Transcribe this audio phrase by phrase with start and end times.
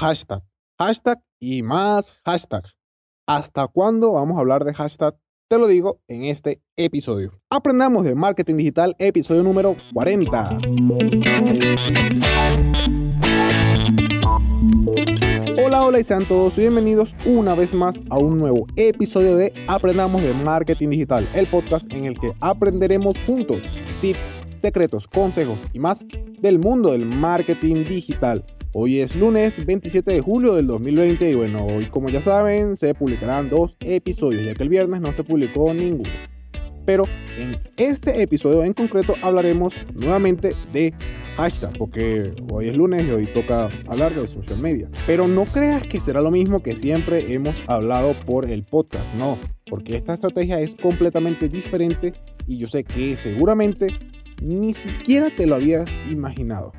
[0.00, 0.42] hashtag,
[0.78, 2.64] hashtag y más hashtag.
[3.28, 5.14] ¿Hasta cuándo vamos a hablar de hashtag?
[5.46, 7.38] Te lo digo en este episodio.
[7.50, 10.58] Aprendamos de marketing digital, episodio número 40.
[15.62, 20.22] Hola, hola y sean todos bienvenidos una vez más a un nuevo episodio de Aprendamos
[20.22, 23.64] de Marketing Digital, el podcast en el que aprenderemos juntos
[24.00, 26.06] tips, secretos, consejos y más
[26.38, 28.46] del mundo del marketing digital.
[28.72, 32.94] Hoy es lunes 27 de julio del 2020 y bueno, hoy como ya saben se
[32.94, 36.08] publicarán dos episodios ya que el viernes no se publicó ninguno.
[36.86, 37.02] Pero
[37.36, 40.94] en este episodio en concreto hablaremos nuevamente de
[41.36, 44.88] hashtag, porque hoy es lunes y hoy toca hablar de social media.
[45.04, 49.36] Pero no creas que será lo mismo que siempre hemos hablado por el podcast, no,
[49.68, 52.12] porque esta estrategia es completamente diferente
[52.46, 53.88] y yo sé que seguramente
[54.40, 56.72] ni siquiera te lo habías imaginado.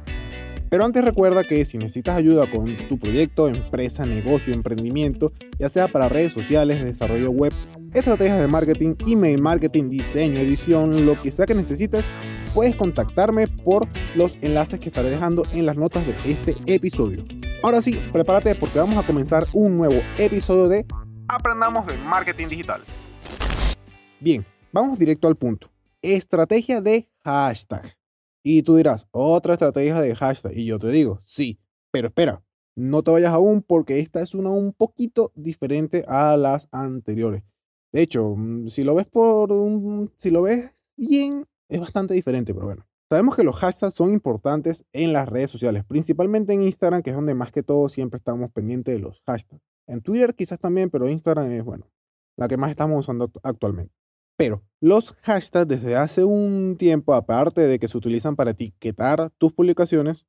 [0.72, 5.90] Pero antes recuerda que si necesitas ayuda con tu proyecto, empresa, negocio, emprendimiento, ya sea
[5.90, 7.52] para redes sociales, desarrollo web,
[7.94, 12.06] estrategias de marketing, email marketing, diseño, edición, lo que sea que necesites,
[12.54, 17.26] puedes contactarme por los enlaces que estaré dejando en las notas de este episodio.
[17.64, 20.86] Ahora sí, prepárate porque vamos a comenzar un nuevo episodio de
[21.28, 22.82] Aprendamos de Marketing Digital.
[24.22, 25.70] Bien, vamos directo al punto.
[26.02, 28.01] Estrategia de hashtag.
[28.44, 30.58] Y tú dirás, otra estrategia de hashtag.
[30.58, 31.60] Y yo te digo, sí,
[31.92, 32.44] pero espera,
[32.76, 37.44] no te vayas aún porque esta es una un poquito diferente a las anteriores.
[37.92, 42.54] De hecho, mm, si lo ves por un, si lo ves bien, es bastante diferente,
[42.54, 42.88] pero bueno.
[43.10, 47.16] Sabemos que los hashtags son importantes en las redes sociales, principalmente en Instagram, que es
[47.16, 49.62] donde más que todo siempre estamos pendientes de los hashtags.
[49.86, 51.92] En Twitter quizás también, pero Instagram es, bueno,
[52.38, 53.94] la que más estamos usando actualmente.
[54.42, 59.54] Pero los hashtags desde hace un tiempo, aparte de que se utilizan para etiquetar tus
[59.54, 60.26] publicaciones,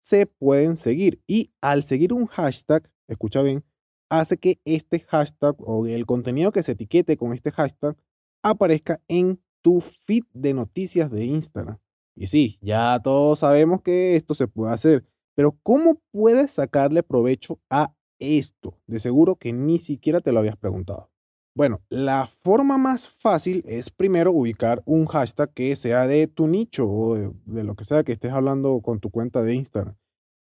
[0.00, 1.22] se pueden seguir.
[1.28, 3.64] Y al seguir un hashtag, escucha bien,
[4.10, 7.96] hace que este hashtag o el contenido que se etiquete con este hashtag
[8.42, 11.78] aparezca en tu feed de noticias de Instagram.
[12.16, 15.04] Y sí, ya todos sabemos que esto se puede hacer,
[15.36, 18.80] pero ¿cómo puedes sacarle provecho a esto?
[18.88, 21.13] De seguro que ni siquiera te lo habías preguntado.
[21.56, 26.90] Bueno, la forma más fácil es primero ubicar un hashtag que sea de tu nicho
[26.90, 29.94] o de, lo que sea que estés hablando con tu cuenta de Instagram.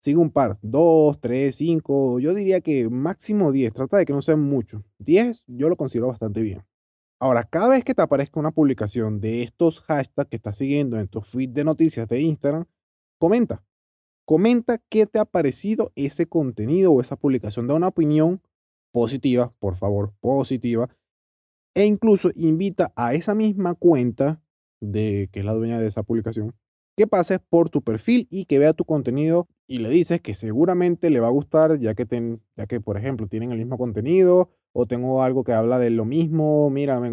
[0.01, 3.75] Sigue un par, dos, tres, cinco, yo diría que máximo diez.
[3.75, 4.83] Trata de que no sean muchos.
[4.99, 6.65] Diez yo lo considero bastante bien.
[7.21, 11.09] Ahora, cada vez que te aparezca una publicación de estos hashtags que estás siguiendo en
[11.09, 12.65] tu feed de noticias de Instagram,
[13.19, 13.63] comenta.
[14.25, 17.67] Comenta qué te ha parecido ese contenido o esa publicación.
[17.67, 18.41] Da una opinión
[18.95, 20.89] positiva, por favor, positiva,
[21.75, 24.41] e incluso invita a esa misma cuenta
[24.81, 26.55] de que es la dueña de esa publicación
[26.97, 31.11] que pase por tu perfil y que vea tu contenido y le dices que seguramente
[31.11, 34.51] le va a gustar ya que, ten, ya que por ejemplo tienen el mismo contenido
[34.73, 37.11] o tengo algo que habla de lo mismo, mira, me,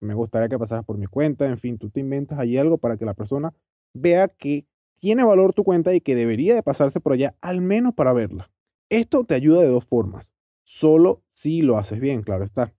[0.00, 2.96] me, gustaría que pasaras por mi cuenta, en fin, tú te inventas allí algo para
[2.96, 3.52] que la persona
[3.92, 4.66] vea que
[4.98, 8.50] tiene valor tu cuenta y que debería de pasarse por allá al menos para verla.
[8.88, 10.34] Esto te ayuda de dos formas
[10.70, 12.72] solo si lo haces bien, claro está.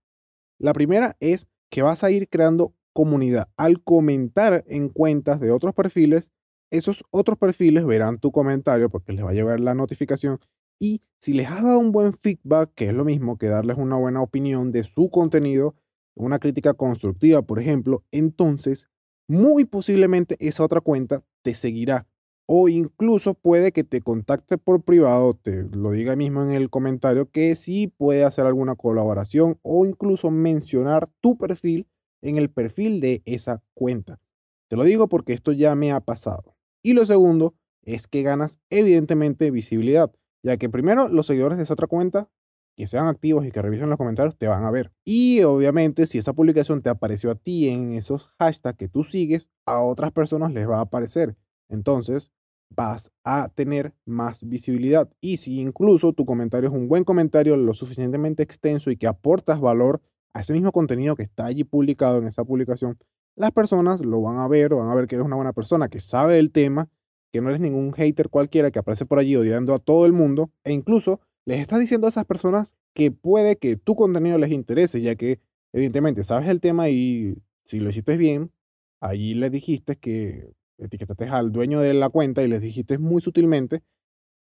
[0.57, 3.49] La primera es que vas a ir creando comunidad.
[3.57, 6.31] Al comentar en cuentas de otros perfiles,
[6.71, 10.39] esos otros perfiles verán tu comentario porque les va a llevar la notificación
[10.79, 13.97] y si les has dado un buen feedback, que es lo mismo que darles una
[13.97, 15.75] buena opinión de su contenido,
[16.15, 18.89] una crítica constructiva, por ejemplo, entonces
[19.27, 22.07] muy posiblemente esa otra cuenta te seguirá
[22.53, 27.31] o incluso puede que te contacte por privado, te lo diga mismo en el comentario,
[27.31, 31.87] que sí puede hacer alguna colaboración o incluso mencionar tu perfil
[32.21, 34.19] en el perfil de esa cuenta.
[34.67, 36.57] Te lo digo porque esto ya me ha pasado.
[36.83, 40.11] Y lo segundo es que ganas evidentemente visibilidad,
[40.43, 42.29] ya que primero los seguidores de esa otra cuenta
[42.75, 44.91] que sean activos y que revisen los comentarios te van a ver.
[45.05, 49.49] Y obviamente si esa publicación te apareció a ti en esos hashtags que tú sigues,
[49.65, 51.37] a otras personas les va a aparecer.
[51.69, 52.29] Entonces,
[52.75, 55.09] vas a tener más visibilidad.
[55.21, 59.59] Y si incluso tu comentario es un buen comentario, lo suficientemente extenso y que aportas
[59.59, 60.01] valor
[60.33, 62.97] a ese mismo contenido que está allí publicado en esa publicación,
[63.35, 65.99] las personas lo van a ver, van a ver que eres una buena persona que
[65.99, 66.89] sabe el tema,
[67.31, 70.51] que no eres ningún hater cualquiera que aparece por allí odiando a todo el mundo,
[70.63, 75.01] e incluso les estás diciendo a esas personas que puede que tu contenido les interese,
[75.01, 75.39] ya que
[75.73, 78.51] evidentemente sabes el tema y si lo hiciste bien,
[78.99, 80.53] allí les dijiste que
[80.85, 83.83] etiquetaste al dueño de la cuenta y les dijiste muy sutilmente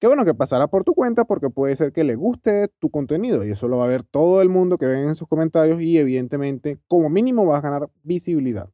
[0.02, 3.44] que bueno, que pasará por tu cuenta porque puede ser que le guste tu contenido
[3.44, 5.96] y eso lo va a ver todo el mundo que ven en sus comentarios y
[5.96, 8.69] evidentemente como mínimo vas a ganar visibilidad.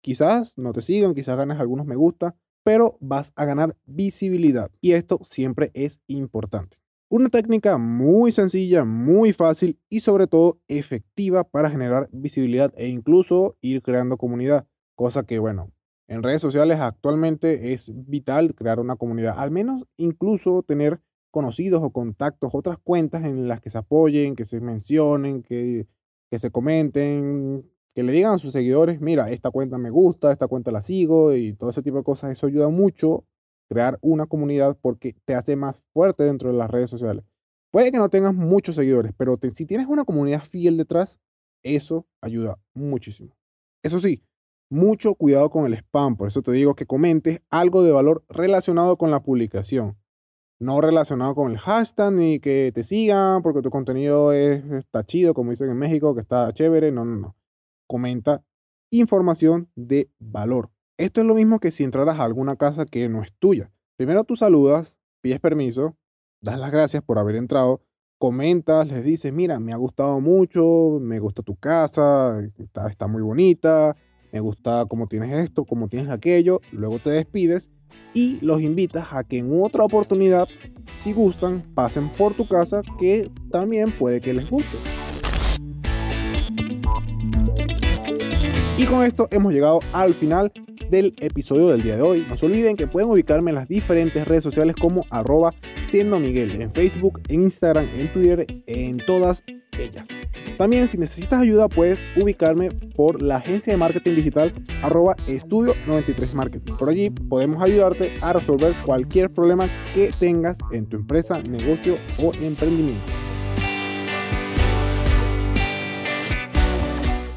[0.00, 2.34] Quizás no te sigan, quizás ganes algunos me gusta,
[2.64, 6.78] pero vas a ganar visibilidad y esto siempre es importante.
[7.10, 13.58] Una técnica muy sencilla, muy fácil y sobre todo efectiva para generar visibilidad e incluso
[13.60, 14.66] ir creando comunidad.
[14.94, 15.72] Cosa que, bueno,
[16.10, 21.92] en redes sociales actualmente es vital crear una comunidad, al menos incluso tener conocidos o
[21.92, 25.86] contactos, otras cuentas en las que se apoyen, que se mencionen, que,
[26.28, 27.64] que se comenten,
[27.94, 31.32] que le digan a sus seguidores, mira, esta cuenta me gusta, esta cuenta la sigo
[31.32, 32.32] y todo ese tipo de cosas.
[32.32, 33.24] Eso ayuda mucho
[33.68, 37.24] crear una comunidad porque te hace más fuerte dentro de las redes sociales.
[37.70, 41.20] Puede que no tengas muchos seguidores, pero si tienes una comunidad fiel detrás,
[41.62, 43.36] eso ayuda muchísimo.
[43.84, 44.24] Eso sí,
[44.70, 48.96] mucho cuidado con el spam, por eso te digo que comentes algo de valor relacionado
[48.96, 49.98] con la publicación.
[50.60, 55.50] No relacionado con el hashtag ni que te sigan porque tu contenido está chido, como
[55.50, 56.92] dicen en México, que está chévere.
[56.92, 57.36] No, no, no.
[57.86, 58.44] Comenta
[58.90, 60.70] información de valor.
[60.98, 63.72] Esto es lo mismo que si entraras a alguna casa que no es tuya.
[63.96, 65.96] Primero tú saludas, pides permiso,
[66.40, 67.82] das las gracias por haber entrado,
[68.18, 72.38] comentas, les dices, mira, me ha gustado mucho, me gusta tu casa,
[72.90, 73.96] está, muy bonita,
[74.32, 77.70] me gusta cómo tienes esto, cómo tienes aquello, luego te despides
[78.14, 80.48] y los invitas a que en otra oportunidad,
[80.96, 84.76] si gustan, pasen por tu casa que también puede que les guste.
[88.76, 90.52] Y con esto hemos llegado al final
[90.90, 92.26] del episodio del día de hoy.
[92.28, 95.54] No se olviden que pueden ubicarme en las diferentes redes sociales como arroba
[95.88, 99.44] siendo Miguel, en Facebook, en Instagram, en Twitter, en todas
[99.78, 100.08] ellas.
[100.60, 104.52] También si necesitas ayuda puedes ubicarme por la agencia de marketing digital
[104.82, 106.74] arroba estudio 93 marketing.
[106.74, 112.34] Por allí podemos ayudarte a resolver cualquier problema que tengas en tu empresa, negocio o
[112.34, 113.29] emprendimiento.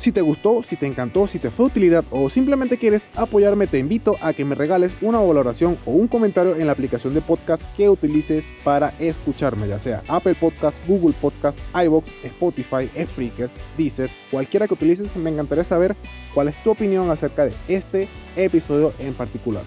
[0.04, 3.80] Si te gustó, si te encantó, si te fue utilidad o simplemente quieres apoyarme, te
[3.80, 7.64] invito a que me regales una valoración o un comentario en la aplicación de podcast
[7.78, 14.68] que utilices para escucharme, ya sea Apple Podcast, Google Podcast, iBox, Spotify, Spreaker, Deezer, cualquiera
[14.68, 15.96] que utilices, me encantaría saber
[16.34, 19.64] cuál es tu opinión acerca de este episodio en particular.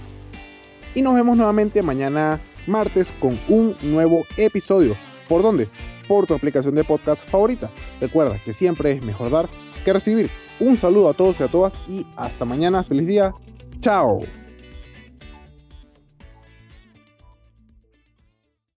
[0.95, 4.97] Y nos vemos nuevamente mañana martes con un nuevo episodio.
[5.31, 5.67] ¿Por dónde?
[6.07, 7.71] Por tu aplicación de podcast favorita.
[8.03, 9.49] Recuerda que siempre es mejor dar
[9.87, 10.31] que recibir.
[10.59, 12.83] Un saludo a todos y a todas y hasta mañana.
[12.83, 13.33] Feliz día.
[13.81, 14.21] Chao.